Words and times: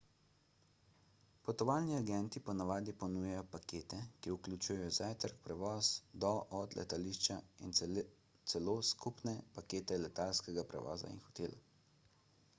potovalni 1.47 1.95
agenti 1.97 2.39
po 2.45 2.53
navadi 2.61 2.93
ponujajo 3.01 3.41
pakete 3.55 3.99
ki 4.21 4.33
vključujejo 4.35 4.87
zajtrk 4.97 5.43
prevoz 5.49 5.89
do/od 6.25 6.73
letališča 6.79 7.37
in 7.67 7.77
celo 8.53 8.75
skupne 8.93 9.35
pakete 9.59 10.01
letalskega 10.07 10.65
prevoza 10.73 11.13
in 11.17 11.23
hotela 11.27 11.63